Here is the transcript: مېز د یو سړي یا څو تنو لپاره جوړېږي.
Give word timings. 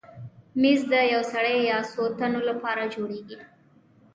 مېز 0.61 0.81
د 0.91 0.93
یو 1.13 1.21
سړي 1.33 1.55
یا 1.69 1.77
څو 1.91 2.03
تنو 2.17 2.41
لپاره 2.49 2.83
جوړېږي. 2.93 3.39